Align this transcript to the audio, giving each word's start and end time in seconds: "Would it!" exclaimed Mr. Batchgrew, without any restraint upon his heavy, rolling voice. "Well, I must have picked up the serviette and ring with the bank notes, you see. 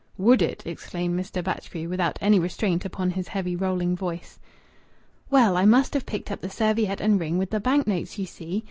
"Would 0.17 0.41
it!" 0.41 0.63
exclaimed 0.65 1.15
Mr. 1.19 1.43
Batchgrew, 1.43 1.87
without 1.87 2.17
any 2.21 2.39
restraint 2.39 2.85
upon 2.85 3.11
his 3.11 3.27
heavy, 3.27 3.55
rolling 3.55 3.95
voice. 3.95 4.39
"Well, 5.29 5.55
I 5.55 5.65
must 5.65 5.93
have 5.93 6.07
picked 6.07 6.31
up 6.31 6.41
the 6.41 6.49
serviette 6.49 7.01
and 7.01 7.19
ring 7.19 7.37
with 7.37 7.51
the 7.51 7.59
bank 7.59 7.85
notes, 7.85 8.17
you 8.17 8.25
see. 8.25 8.59